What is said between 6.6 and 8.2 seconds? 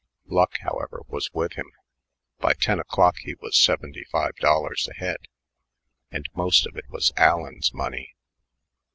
of it was Allen's money.